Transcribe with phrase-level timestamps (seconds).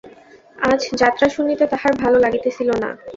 [0.57, 2.89] আজ যাত্রা শুনিতে তাহার ভালো লাগিতেছিল না।